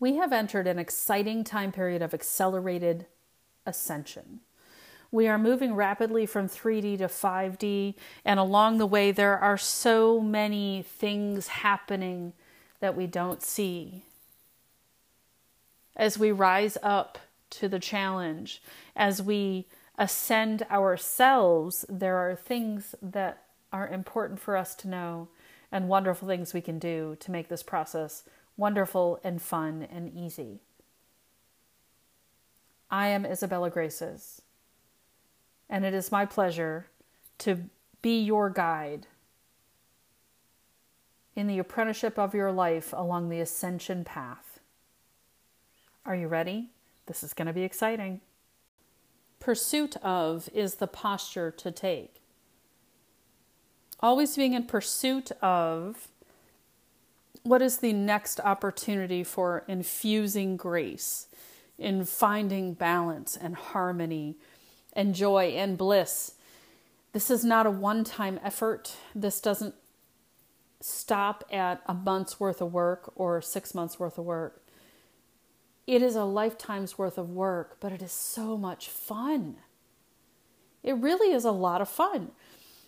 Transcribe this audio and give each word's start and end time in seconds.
We 0.00 0.16
have 0.16 0.32
entered 0.32 0.66
an 0.66 0.78
exciting 0.78 1.44
time 1.44 1.72
period 1.72 2.02
of 2.02 2.12
accelerated 2.12 3.06
ascension. 3.64 4.40
We 5.10 5.28
are 5.28 5.38
moving 5.38 5.74
rapidly 5.74 6.26
from 6.26 6.48
3D 6.48 6.98
to 6.98 7.06
5D, 7.06 7.94
and 8.24 8.40
along 8.40 8.78
the 8.78 8.86
way, 8.86 9.12
there 9.12 9.38
are 9.38 9.56
so 9.56 10.20
many 10.20 10.82
things 10.82 11.46
happening 11.46 12.32
that 12.80 12.96
we 12.96 13.06
don't 13.06 13.40
see. 13.40 14.02
As 15.96 16.18
we 16.18 16.32
rise 16.32 16.76
up 16.82 17.18
to 17.50 17.68
the 17.68 17.78
challenge, 17.78 18.60
as 18.96 19.22
we 19.22 19.66
ascend 19.96 20.64
ourselves, 20.68 21.84
there 21.88 22.16
are 22.16 22.34
things 22.34 22.96
that 23.00 23.44
are 23.72 23.86
important 23.86 24.40
for 24.40 24.56
us 24.56 24.74
to 24.74 24.88
know 24.88 25.28
and 25.70 25.88
wonderful 25.88 26.26
things 26.26 26.52
we 26.52 26.60
can 26.60 26.80
do 26.80 27.16
to 27.20 27.30
make 27.30 27.48
this 27.48 27.62
process 27.62 28.24
wonderful 28.56 29.20
and 29.24 29.40
fun 29.40 29.86
and 29.90 30.08
easy. 30.08 30.60
I 32.90 33.08
am 33.08 33.24
Isabella 33.24 33.70
Graces 33.70 34.42
and 35.68 35.84
it 35.84 35.94
is 35.94 36.12
my 36.12 36.26
pleasure 36.26 36.86
to 37.38 37.64
be 38.02 38.20
your 38.20 38.50
guide 38.50 39.06
in 41.34 41.46
the 41.46 41.58
apprenticeship 41.58 42.18
of 42.18 42.34
your 42.34 42.52
life 42.52 42.92
along 42.96 43.28
the 43.28 43.40
ascension 43.40 44.04
path. 44.04 44.60
Are 46.06 46.14
you 46.14 46.28
ready? 46.28 46.70
This 47.06 47.24
is 47.24 47.32
going 47.32 47.46
to 47.46 47.52
be 47.52 47.64
exciting. 47.64 48.20
Pursuit 49.40 49.96
of 49.96 50.48
is 50.54 50.76
the 50.76 50.86
posture 50.86 51.50
to 51.50 51.70
take. 51.70 52.20
Always 54.00 54.36
being 54.36 54.52
in 54.52 54.64
pursuit 54.64 55.32
of 55.42 56.08
what 57.44 57.60
is 57.60 57.76
the 57.78 57.92
next 57.92 58.40
opportunity 58.40 59.22
for 59.22 59.64
infusing 59.68 60.56
grace, 60.56 61.28
in 61.78 62.04
finding 62.04 62.72
balance 62.72 63.36
and 63.36 63.54
harmony 63.54 64.36
and 64.94 65.14
joy 65.14 65.48
and 65.56 65.76
bliss. 65.76 66.32
This 67.12 67.30
is 67.30 67.44
not 67.44 67.66
a 67.66 67.70
one 67.70 68.02
time 68.02 68.40
effort. 68.42 68.96
This 69.14 69.40
doesn't 69.40 69.74
stop 70.80 71.44
at 71.52 71.82
a 71.86 71.94
month's 71.94 72.40
worth 72.40 72.62
of 72.62 72.72
work 72.72 73.12
or 73.14 73.42
six 73.42 73.74
months 73.74 73.98
worth 73.98 74.16
of 74.16 74.24
work. 74.24 74.62
It 75.86 76.02
is 76.02 76.16
a 76.16 76.24
lifetime's 76.24 76.96
worth 76.96 77.18
of 77.18 77.28
work, 77.28 77.76
but 77.78 77.92
it 77.92 78.00
is 78.00 78.12
so 78.12 78.56
much 78.56 78.88
fun. 78.88 79.56
It 80.82 80.96
really 80.96 81.34
is 81.34 81.44
a 81.44 81.52
lot 81.52 81.82
of 81.82 81.90
fun. 81.90 82.30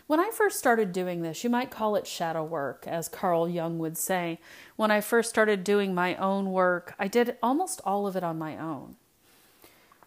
When 0.06 0.20
I 0.20 0.30
first 0.30 0.58
started 0.58 0.92
doing 0.92 1.22
this, 1.22 1.42
you 1.42 1.50
might 1.50 1.70
call 1.70 1.96
it 1.96 2.06
shadow 2.06 2.44
work, 2.44 2.84
as 2.86 3.08
Carl 3.08 3.48
Jung 3.48 3.78
would 3.78 3.98
say. 3.98 4.38
When 4.76 4.92
I 4.92 5.00
first 5.00 5.28
started 5.28 5.64
doing 5.64 5.94
my 5.94 6.14
own 6.16 6.52
work, 6.52 6.94
I 6.98 7.08
did 7.08 7.36
almost 7.42 7.80
all 7.84 8.06
of 8.06 8.14
it 8.14 8.22
on 8.22 8.38
my 8.38 8.56
own. 8.56 8.96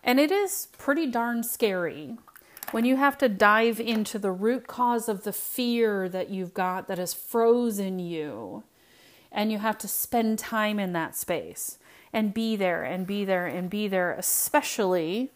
And 0.01 0.17
it 0.17 0.31
is 0.31 0.69
pretty 0.77 1.05
darn 1.07 1.43
scary 1.43 2.17
when 2.71 2.85
you 2.85 2.95
have 2.95 3.17
to 3.17 3.27
dive 3.27 3.79
into 3.79 4.17
the 4.17 4.31
root 4.31 4.67
cause 4.67 5.09
of 5.09 5.23
the 5.23 5.33
fear 5.33 6.07
that 6.07 6.29
you've 6.29 6.53
got 6.53 6.87
that 6.87 6.97
has 6.97 7.13
frozen 7.13 7.99
you, 7.99 8.63
and 9.31 9.51
you 9.51 9.57
have 9.57 9.77
to 9.79 9.87
spend 9.87 10.39
time 10.39 10.79
in 10.79 10.93
that 10.93 11.15
space 11.15 11.77
and 12.13 12.33
be 12.33 12.55
there 12.55 12.83
and 12.83 13.05
be 13.05 13.25
there 13.25 13.47
and 13.47 13.69
be 13.69 13.87
there, 13.87 14.13
especially 14.13 15.29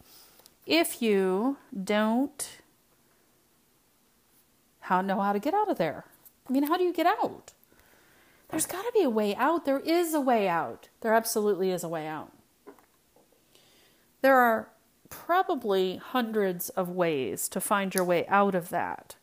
if 0.66 1.02
you 1.02 1.58
don't 1.82 2.60
how 4.84 5.00
know 5.00 5.20
how 5.20 5.32
to 5.32 5.38
get 5.38 5.54
out 5.54 5.70
of 5.70 5.78
there. 5.78 6.04
I 6.48 6.52
mean, 6.52 6.64
how 6.64 6.76
do 6.76 6.84
you 6.84 6.92
get 6.92 7.06
out? 7.06 7.52
There's 8.50 8.66
got 8.66 8.82
to 8.82 8.92
be 8.92 9.02
a 9.02 9.10
way 9.10 9.34
out. 9.34 9.64
There 9.64 9.80
is 9.80 10.12
a 10.12 10.20
way 10.20 10.46
out. 10.46 10.88
There 11.00 11.14
absolutely 11.14 11.70
is 11.70 11.82
a 11.82 11.88
way 11.88 12.06
out. 12.06 12.32
There 14.20 14.36
are 14.36 14.68
probably 15.08 15.96
hundreds 15.96 16.68
of 16.70 16.90
ways 16.90 17.48
to 17.48 17.60
find 17.60 17.94
your 17.94 18.04
way 18.04 18.26
out 18.28 18.54
of 18.54 18.68
that. 18.68 19.16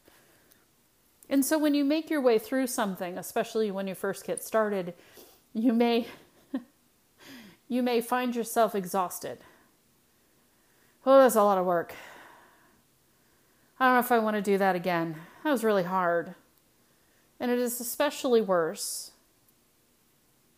And 1.29 1.45
so 1.45 1.59
when 1.59 1.75
you 1.75 1.85
make 1.85 2.09
your 2.09 2.21
way 2.21 2.39
through 2.39 2.67
something, 2.67 3.17
especially 3.17 3.69
when 3.69 3.87
you 3.87 3.93
first 3.93 4.25
get 4.25 4.43
started, 4.43 4.95
you 5.53 5.73
may 5.73 6.07
you 7.69 7.83
may 7.83 8.01
find 8.01 8.35
yourself 8.35 8.73
exhausted. 8.73 9.39
Oh, 11.05 11.19
that's 11.19 11.35
a 11.35 11.43
lot 11.43 11.59
of 11.59 11.65
work. 11.65 11.93
I 13.81 13.85
don't 13.85 13.93
know 13.95 13.99
if 14.01 14.11
I 14.11 14.19
want 14.19 14.35
to 14.35 14.43
do 14.43 14.59
that 14.59 14.75
again. 14.75 15.15
That 15.43 15.49
was 15.49 15.63
really 15.63 15.81
hard. 15.81 16.35
And 17.39 17.49
it 17.49 17.57
is 17.57 17.81
especially 17.81 18.39
worse 18.39 19.09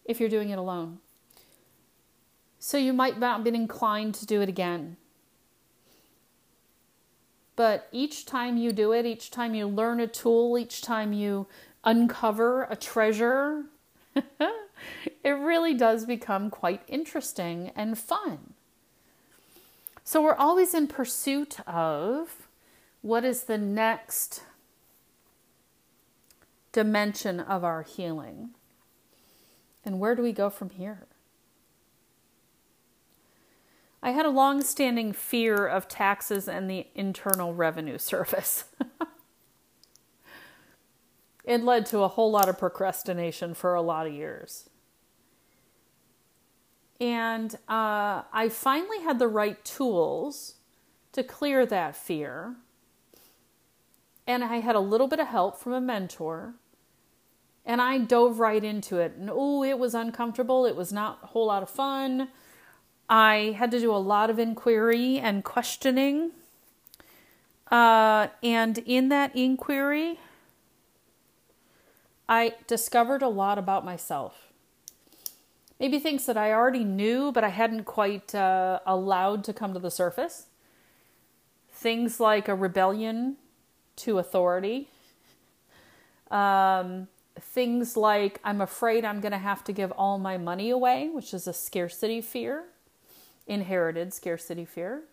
if 0.03 0.19
you're 0.19 0.27
doing 0.27 0.49
it 0.49 0.59
alone. 0.59 0.97
So 2.59 2.77
you 2.77 2.91
might 2.91 3.17
not 3.17 3.45
be 3.45 3.51
inclined 3.51 4.13
to 4.15 4.25
do 4.25 4.41
it 4.41 4.49
again. 4.49 4.97
But 7.55 7.87
each 7.93 8.25
time 8.25 8.57
you 8.57 8.73
do 8.73 8.91
it, 8.91 9.05
each 9.05 9.31
time 9.31 9.55
you 9.55 9.67
learn 9.67 10.01
a 10.01 10.07
tool, 10.07 10.57
each 10.57 10.81
time 10.81 11.13
you 11.13 11.47
uncover 11.85 12.63
a 12.63 12.75
treasure, 12.75 13.63
it 15.23 15.29
really 15.29 15.73
does 15.73 16.05
become 16.05 16.49
quite 16.49 16.81
interesting 16.89 17.71
and 17.73 17.97
fun. 17.97 18.53
So 20.03 20.21
we're 20.21 20.35
always 20.35 20.73
in 20.73 20.87
pursuit 20.87 21.61
of 21.65 22.42
what 23.03 23.25
is 23.25 23.43
the 23.43 23.57
next 23.57 24.41
dimension 26.71 27.39
of 27.39 27.63
our 27.63 27.83
healing? 27.83 28.51
And 29.85 29.99
where 29.99 30.15
do 30.15 30.23
we 30.23 30.31
go 30.31 30.49
from 30.49 30.71
here? 30.71 31.05
I 34.01 34.11
had 34.11 34.25
a 34.25 34.29
long 34.29 34.63
standing 34.63 35.11
fear 35.11 35.67
of 35.67 35.89
taxes 35.89 36.47
and 36.47 36.69
the 36.69 36.87
Internal 36.95 37.53
Revenue 37.53 37.97
Service. 37.97 38.63
it 41.43 41.61
led 41.61 41.85
to 41.87 41.99
a 41.99 42.07
whole 42.07 42.31
lot 42.31 42.47
of 42.47 42.57
procrastination 42.57 43.53
for 43.53 43.75
a 43.75 43.81
lot 43.81 44.07
of 44.07 44.13
years. 44.13 44.69
And 47.01 47.53
uh, 47.67 48.23
I 48.31 48.49
finally 48.49 49.01
had 49.01 49.19
the 49.19 49.27
right 49.27 49.63
tools 49.65 50.55
to 51.11 51.21
clear 51.21 51.65
that 51.65 51.97
fear. 51.97 52.55
And 54.25 54.43
I 54.43 54.57
had 54.57 54.75
a 54.75 54.79
little 54.79 55.07
bit 55.07 55.19
of 55.19 55.27
help 55.27 55.57
from 55.57 55.73
a 55.73 55.81
mentor. 55.81 56.55
And 57.65 57.81
I 57.81 57.97
dove 57.97 58.39
right 58.39 58.63
into 58.63 58.97
it. 58.99 59.13
And 59.17 59.29
oh, 59.31 59.63
it 59.63 59.79
was 59.79 59.93
uncomfortable. 59.93 60.65
It 60.65 60.75
was 60.75 60.91
not 60.91 61.19
a 61.23 61.27
whole 61.27 61.47
lot 61.47 61.63
of 61.63 61.69
fun. 61.69 62.29
I 63.09 63.55
had 63.57 63.71
to 63.71 63.79
do 63.79 63.91
a 63.91 63.97
lot 63.97 64.29
of 64.29 64.39
inquiry 64.39 65.19
and 65.19 65.43
questioning. 65.43 66.31
Uh, 67.71 68.27
and 68.41 68.77
in 68.79 69.09
that 69.09 69.35
inquiry, 69.35 70.19
I 72.27 72.55
discovered 72.67 73.21
a 73.21 73.27
lot 73.27 73.57
about 73.57 73.83
myself. 73.83 74.51
Maybe 75.79 75.99
things 75.99 76.25
that 76.27 76.37
I 76.37 76.53
already 76.53 76.83
knew, 76.83 77.31
but 77.31 77.43
I 77.43 77.49
hadn't 77.49 77.83
quite 77.83 78.33
uh, 78.33 78.79
allowed 78.85 79.43
to 79.45 79.53
come 79.53 79.73
to 79.73 79.79
the 79.79 79.91
surface. 79.91 80.47
Things 81.71 82.19
like 82.19 82.47
a 82.47 82.55
rebellion 82.55 83.37
to 83.97 84.17
authority. 84.17 84.89
Um, 86.31 87.07
things 87.39 87.95
like 87.97 88.39
I'm 88.43 88.61
afraid 88.61 89.05
I'm 89.05 89.19
going 89.19 89.31
to 89.31 89.37
have 89.37 89.63
to 89.65 89.73
give 89.73 89.91
all 89.91 90.17
my 90.17 90.37
money 90.37 90.69
away, 90.69 91.09
which 91.09 91.33
is 91.33 91.47
a 91.47 91.53
scarcity 91.53 92.21
fear 92.21 92.65
inherited 93.47 94.13
scarcity 94.13 94.65
fear. 94.65 95.03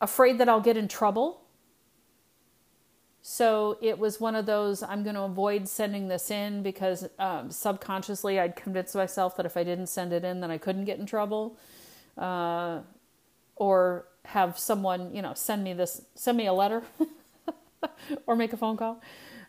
Afraid 0.00 0.38
that 0.38 0.48
I'll 0.48 0.60
get 0.60 0.76
in 0.76 0.88
trouble. 0.88 1.42
So 3.24 3.78
it 3.80 3.98
was 3.98 4.20
one 4.20 4.34
of 4.34 4.46
those 4.46 4.82
I'm 4.82 5.04
going 5.04 5.14
to 5.14 5.22
avoid 5.22 5.68
sending 5.68 6.08
this 6.08 6.30
in 6.30 6.62
because 6.62 7.08
um, 7.20 7.50
subconsciously 7.50 8.40
I'd 8.40 8.56
convinced 8.56 8.96
myself 8.96 9.36
that 9.36 9.46
if 9.46 9.56
I 9.56 9.62
didn't 9.62 9.86
send 9.86 10.12
it 10.12 10.24
in, 10.24 10.40
then 10.40 10.50
I 10.50 10.58
couldn't 10.58 10.86
get 10.86 10.98
in 10.98 11.06
trouble. 11.06 11.56
Uh, 12.18 12.80
or 13.54 14.06
have 14.26 14.58
someone, 14.58 15.14
you 15.14 15.22
know, 15.22 15.34
send 15.34 15.64
me 15.64 15.72
this, 15.72 16.02
send 16.14 16.38
me 16.38 16.46
a 16.46 16.52
letter 16.52 16.82
or 18.26 18.36
make 18.36 18.52
a 18.52 18.56
phone 18.56 18.76
call. 18.76 19.00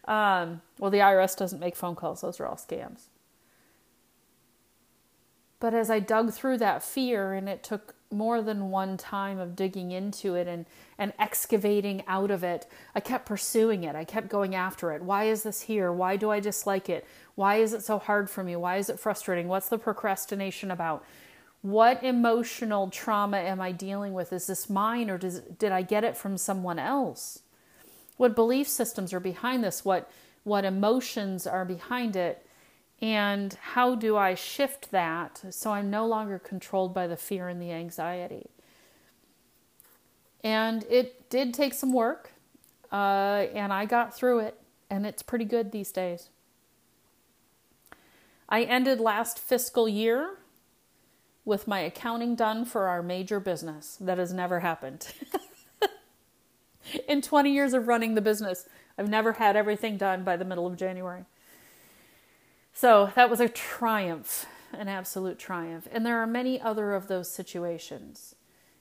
Um, 0.06 0.62
well, 0.80 0.92
the 0.92 0.98
IRS 0.98 1.38
doesn't 1.38 1.60
make 1.60 1.75
phone 1.75 1.96
calls, 1.96 2.22
those 2.22 2.40
are 2.40 2.46
all 2.46 2.56
scams. 2.56 3.04
But 5.60 5.74
as 5.74 5.90
I 5.90 6.00
dug 6.00 6.34
through 6.34 6.58
that 6.58 6.84
fear, 6.84 7.34
and 7.34 7.48
it 7.48 7.64
took 7.64 7.96
more 8.12 8.42
than 8.42 8.70
one 8.70 8.98
time 8.98 9.40
of 9.40 9.56
digging 9.56 9.92
into 9.92 10.36
it 10.36 10.48
and, 10.48 10.66
and 10.98 11.14
excavating 11.18 12.04
out 12.08 12.31
of 12.31 12.44
it, 12.44 12.68
I 12.94 13.00
kept 13.00 13.25
pursuing 13.25 13.84
it. 13.84 13.96
I 13.96 14.04
kept 14.04 14.28
going 14.28 14.56
after 14.56 14.92
it. 14.92 15.02
Why 15.02 15.25
is 15.25 15.44
this 15.44 15.62
here? 15.62 15.92
Why 15.92 16.18
do 16.18 16.30
I 16.30 16.40
dislike 16.40 16.90
it? 16.90 17.08
Why 17.36 17.56
is 17.56 17.74
it 17.74 17.81
so 17.81 17.98
hard 17.98 18.30
for 18.30 18.44
me? 18.44 18.56
Why 18.56 18.78
is 18.78 18.90
it 18.90 19.00
frustrating? 19.00 19.48
What's 19.48 19.70
the 19.70 19.78
procrastination 19.78 20.70
about? 20.70 21.04
What 21.63 22.04
emotional 22.04 22.89
trauma 22.89 23.38
am 23.38 23.62
I 23.62 23.71
dealing 23.71 24.13
with? 24.13 24.33
Is 24.33 24.48
this 24.48 24.69
mine 24.69 25.10
or 25.10 25.18
does, 25.18 25.39
did 25.39 25.71
I 25.71 25.81
get 25.81 26.04
it 26.04 26.18
from 26.18 26.38
someone 26.38 26.77
else? 26.77 27.42
What 28.18 28.36
belief 28.36 28.68
systems 28.68 29.13
are 29.13 29.21
behind 29.21 29.63
this? 29.63 29.86
What, 29.86 30.12
what 30.44 30.65
emotions 30.65 31.48
are 31.48 31.63
behind 31.63 32.18
it? 32.18 32.45
And 33.01 33.54
how 33.54 33.95
do 33.95 34.18
I 34.18 34.36
shift 34.36 34.92
that 34.92 35.42
so 35.51 35.71
I'm 35.71 35.89
no 35.89 36.06
longer 36.06 36.38
controlled 36.38 36.94
by 36.94 37.07
the 37.07 37.15
fear 37.15 37.48
and 37.48 37.62
the 37.62 37.71
anxiety? 37.71 38.50
And 40.44 40.83
it 40.89 41.30
did 41.30 41.54
take 41.54 41.74
some 41.74 41.94
work, 41.94 42.33
uh, 42.92 43.45
and 43.56 43.71
I 43.71 43.86
got 43.86 44.13
through 44.13 44.39
it, 44.39 44.60
and 44.89 45.06
it's 45.06 45.24
pretty 45.24 45.45
good 45.45 45.71
these 45.71 45.94
days. 45.94 46.27
I 48.50 48.63
ended 48.63 49.00
last 49.00 49.39
fiscal 49.39 49.88
year 49.88 50.39
with 51.54 51.68
my 51.68 51.82
accounting 51.82 52.34
done 52.34 52.66
for 52.66 52.88
our 52.88 53.04
major 53.04 53.40
business. 53.40 53.96
That 54.02 54.18
has 54.18 54.34
never 54.34 54.62
happened. 54.62 55.14
In 57.08 57.22
20 57.22 57.54
years 57.54 57.76
of 57.76 57.88
running 57.88 58.16
the 58.16 58.22
business, 58.22 58.68
I've 58.98 59.08
never 59.08 59.34
had 59.34 59.56
everything 59.56 59.96
done 59.96 60.24
by 60.24 60.36
the 60.36 60.46
middle 60.46 60.66
of 60.66 60.78
January. 60.78 61.26
So 62.74 63.12
that 63.14 63.30
was 63.30 63.40
a 63.40 63.48
triumph, 63.48 64.48
an 64.72 64.88
absolute 64.88 65.38
triumph. 65.38 65.88
And 65.92 66.04
there 66.04 66.18
are 66.18 66.26
many 66.26 66.60
other 66.60 66.96
of 66.96 67.08
those 67.08 67.30
situations. 67.30 68.34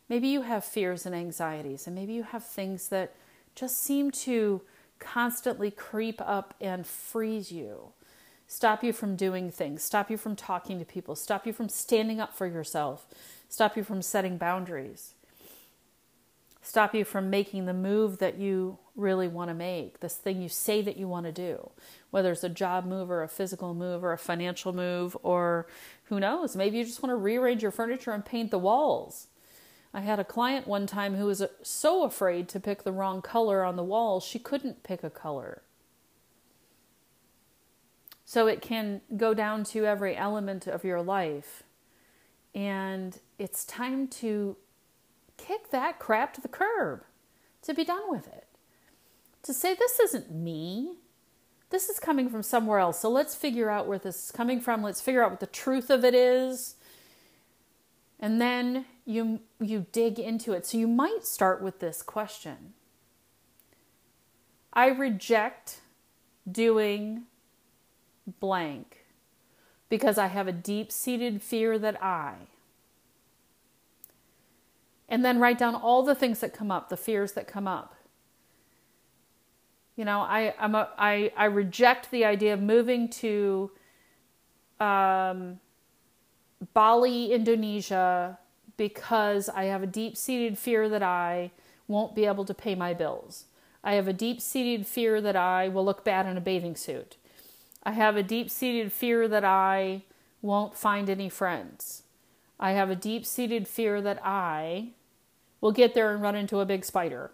Maybe 0.09 0.29
you 0.29 0.41
have 0.41 0.65
fears 0.65 1.05
and 1.05 1.15
anxieties, 1.15 1.87
and 1.87 1.95
maybe 1.95 2.15
you 2.15 2.23
have 2.23 2.43
things 2.43 2.89
that 2.89 3.15
just 3.55 3.83
seem 3.83 4.11
to 4.13 4.63
constantly 4.99 5.71
creep 5.71 6.23
up 6.23 6.55
and 6.59 6.87
freeze 6.87 7.53
you 7.53 7.93
stop 8.53 8.85
you 8.85 8.93
from 8.93 9.17
doing 9.17 9.51
things, 9.51 9.83
stop 9.83 10.11
you 10.11 10.19
from 10.19 10.37
talking 10.37 10.79
to 10.79 10.85
people, 10.85 11.17
stop 11.17 11.47
you 11.47 11.55
from 11.55 11.71
standing 11.71 12.21
up 12.21 12.35
for 12.35 12.47
yourself, 12.47 13.07
stop 13.49 13.79
you 13.79 13.83
from 13.83 14.03
setting 14.03 14.37
boundaries, 14.37 15.15
stop 16.61 16.95
you 16.95 17.03
from 17.03 17.31
making 17.31 17.65
the 17.65 17.73
move 17.73 18.19
that 18.19 18.37
you 18.37 18.77
really 18.95 19.27
want 19.27 19.49
to 19.49 19.55
make, 19.55 20.01
this 20.01 20.17
thing 20.17 20.43
you 20.43 20.51
say 20.51 20.83
that 20.83 20.99
you 20.99 21.09
want 21.09 21.25
to 21.25 21.33
do, 21.33 21.71
whether 22.11 22.31
it's 22.31 22.45
a 22.45 22.49
job 22.51 22.85
move 22.85 23.11
or 23.11 23.23
a 23.23 23.29
physical 23.29 23.73
move 23.73 24.05
or 24.05 24.13
a 24.13 24.19
financial 24.19 24.75
move, 24.75 25.17
or 25.23 25.67
who 26.05 26.21
knows, 26.21 26.55
maybe 26.55 26.77
you 26.77 26.85
just 26.85 27.03
want 27.03 27.11
to 27.11 27.17
rearrange 27.17 27.63
your 27.63 27.71
furniture 27.71 28.11
and 28.11 28.27
paint 28.27 28.51
the 28.51 28.59
walls. 28.59 29.29
I 29.95 30.03
had 30.03 30.21
a 30.21 30.25
client 30.25 30.69
one 30.69 30.87
time 30.87 31.15
who 31.15 31.25
was 31.25 31.43
so 31.63 32.05
afraid 32.05 32.51
to 32.51 32.61
pick 32.61 32.83
the 32.83 32.93
wrong 32.93 33.23
color 33.23 33.65
on 33.65 33.77
the 33.77 33.83
walls, 33.83 34.25
she 34.25 34.39
couldn't 34.39 34.83
pick 34.83 35.03
a 35.03 35.09
color. 35.09 35.63
So 38.32 38.46
it 38.46 38.62
can 38.62 39.02
go 39.14 39.34
down 39.34 39.62
to 39.64 39.84
every 39.84 40.17
element 40.17 40.67
of 40.67 40.84
your 40.84 41.02
life. 41.02 41.64
And 42.55 43.19
it's 43.38 43.62
time 43.62 44.08
to 44.08 44.56
kick 45.37 45.70
that 45.70 45.99
crap 45.99 46.32
to 46.32 46.40
the 46.40 46.49
curb, 46.49 47.05
to 47.61 47.75
be 47.75 47.84
done 47.84 48.11
with 48.11 48.26
it. 48.29 48.46
To 49.43 49.52
say, 49.52 49.75
this 49.75 50.00
isn't 50.00 50.31
me. 50.31 50.94
This 51.69 51.90
is 51.90 52.00
coming 52.00 52.31
from 52.31 52.43
somewhere 52.43 52.79
else. 52.79 53.00
So 53.00 53.11
let's 53.11 53.34
figure 53.34 53.69
out 53.69 53.87
where 53.87 53.99
this 53.99 54.25
is 54.25 54.31
coming 54.31 54.62
from. 54.62 54.82
Let's 54.82 55.02
figure 55.02 55.23
out 55.23 55.32
what 55.32 55.40
the 55.40 55.46
truth 55.46 55.90
of 55.90 56.02
it 56.02 56.14
is. 56.14 56.76
And 58.19 58.40
then 58.40 58.87
you, 59.05 59.40
you 59.61 59.84
dig 59.93 60.19
into 60.19 60.55
it. 60.55 60.64
So 60.64 60.79
you 60.79 60.88
might 60.88 61.26
start 61.26 61.61
with 61.61 61.81
this 61.81 62.00
question 62.00 62.73
I 64.73 64.87
reject 64.87 65.82
doing 66.50 67.25
blank 68.41 69.05
because 69.89 70.17
I 70.17 70.29
have 70.29 70.49
a 70.49 70.53
deep 70.53 70.91
seated 70.91 71.43
fear 71.43 71.79
that 71.79 72.03
I. 72.03 72.35
And 75.09 75.25
then 75.25 75.39
write 75.39 75.59
down 75.59 75.75
all 75.75 76.03
the 76.03 76.15
things 76.15 76.41
that 76.41 76.55
come 76.55 76.71
up, 76.71 76.89
the 76.89 76.97
fears 76.97 77.33
that 77.33 77.47
come 77.47 77.69
up. 77.69 77.95
You 79.97 80.07
know, 80.07 80.21
I, 80.21 80.55
I'm 80.59 80.75
a, 80.75 80.89
I, 80.97 81.33
I 81.37 81.45
reject 81.45 82.11
the 82.11 82.25
idea 82.25 82.55
of 82.55 82.63
moving 82.63 83.11
to 83.11 83.71
um, 84.81 85.61
Bali, 86.73 87.33
Indonesia, 87.33 88.39
because 88.79 89.51
I 89.51 89.65
have 89.65 89.83
a 89.83 89.87
deep 89.87 90.17
seated 90.17 90.57
fear 90.57 90.89
that 90.89 91.03
I 91.03 91.51
won't 91.87 92.15
be 92.15 92.25
able 92.25 92.47
to 92.47 92.55
pay 92.55 92.75
my 92.75 92.95
bills. 92.95 93.45
I 93.85 93.95
have 93.95 94.09
a 94.09 94.13
deep 94.13 94.41
seated 94.41 94.87
fear 94.87 95.21
that 95.21 95.37
I 95.37 95.69
will 95.69 95.85
look 95.85 96.05
bad 96.05 96.27
in 96.27 96.37
a 96.37 96.41
bathing 96.41 96.77
suit. 96.77 97.17
I 97.82 97.93
have 97.93 98.17
a 98.17 98.23
deep 98.23 98.50
seated 98.50 98.93
fear 98.93 99.26
that 99.29 99.44
I 99.44 100.02
won't 100.40 100.76
find 100.76 101.11
any 101.11 101.29
friends. 101.29 102.02
I 102.61 102.73
have 102.73 102.90
a 102.90 102.96
deep 102.96 103.26
seated 103.26 103.67
fear 103.67 104.00
that 104.02 104.20
I 104.25 104.90
will 105.61 105.73
get 105.73 105.94
there 105.94 106.12
and 106.12 106.23
run 106.23 106.37
into 106.37 106.61
a 106.61 106.67
big 106.67 106.84
spider. 106.84 107.32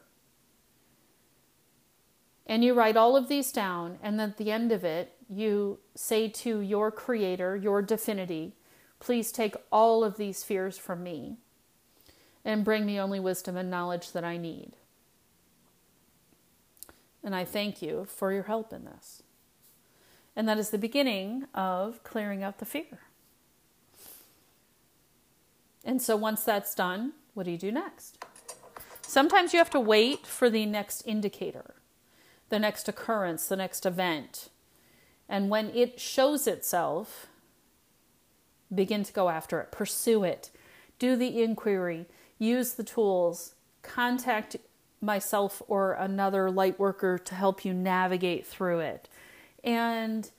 And 2.47 2.65
you 2.65 2.73
write 2.73 2.97
all 2.97 3.15
of 3.15 3.29
these 3.29 3.53
down, 3.53 3.99
and 4.03 4.19
at 4.21 4.39
the 4.39 4.51
end 4.51 4.73
of 4.73 4.85
it, 4.85 5.15
you 5.29 5.81
say 5.95 6.29
to 6.29 6.61
your 6.61 6.91
creator, 6.91 7.55
your 7.55 7.83
divinity, 7.83 8.55
please 9.01 9.31
take 9.31 9.55
all 9.71 10.03
of 10.03 10.17
these 10.17 10.43
fears 10.43 10.79
from 10.79 11.03
me 11.03 11.37
and 12.45 12.65
bring 12.65 12.87
me 12.87 12.99
only 12.99 13.21
wisdom 13.21 13.59
and 13.59 13.71
knowledge 13.71 14.13
that 14.13 14.25
I 14.25 14.39
need. 14.39 14.73
And 17.23 17.35
I 17.35 17.45
thank 17.45 17.83
you 17.83 18.07
for 18.09 18.33
your 18.33 18.45
help 18.45 18.73
in 18.73 18.87
this. 18.87 19.23
And 20.39 20.49
that 20.49 20.57
is 20.57 20.71
the 20.71 20.79
beginning 20.79 21.47
of 21.53 22.05
clearing 22.05 22.45
out 22.45 22.59
the 22.59 22.65
fear. 22.65 23.01
And 25.85 26.01
so 26.01 26.15
once 26.15 26.45
that's 26.45 26.77
done, 26.77 27.15
what 27.35 27.43
do 27.43 27.51
you 27.51 27.59
do 27.59 27.73
next? 27.73 28.25
Sometimes 29.03 29.53
you 29.53 29.59
have 29.59 29.71
to 29.71 29.81
wait 29.81 30.29
for 30.29 30.49
the 30.49 30.65
next 30.65 31.03
indicator, 31.07 31.75
the 32.51 32.61
next 32.61 32.89
occurrence, 32.89 33.49
the 33.49 33.57
next 33.57 33.85
event. 33.85 34.49
And 35.29 35.51
when 35.51 35.71
it 35.71 35.99
shows 35.99 36.47
itself, 36.47 37.27
begin 38.73 39.03
to 39.03 39.13
go 39.13 39.31
after 39.31 39.61
it, 39.61 39.73
pursue 39.73 40.23
it, 40.23 40.51
do 41.01 41.17
the 41.17 41.43
inquiry, 41.43 42.07
use 42.39 42.75
the 42.75 42.85
tools, 42.85 43.55
contact 43.83 44.55
myself 45.01 45.63
or 45.67 45.95
another 45.95 46.49
light 46.49 46.79
worker 46.79 47.19
to 47.19 47.35
help 47.35 47.65
you 47.65 47.75
navigate 47.75 48.47
through 48.47 48.79
it 48.79 49.09
and 49.65 50.31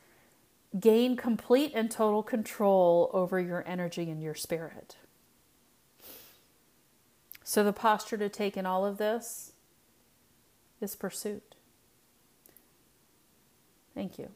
gain 0.79 1.15
complete 1.15 1.71
and 1.73 1.89
total 1.89 2.21
control 2.21 3.09
over 3.13 3.39
your 3.39 3.63
energy 3.67 4.09
and 4.09 4.21
your 4.21 4.35
spirit. 4.35 4.97
So, 7.43 7.63
the 7.63 7.73
posture 7.73 8.17
to 8.17 8.29
take 8.29 8.55
in 8.55 8.65
all 8.67 8.85
of 8.85 8.97
this 8.97 9.53
is 10.81 10.95
pursuit. 10.95 11.55
Thank 13.95 14.19
you. 14.19 14.29